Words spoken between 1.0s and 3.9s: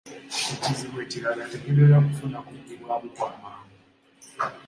ekirala, tetutera kufuna kuddibwamu kwa mangu.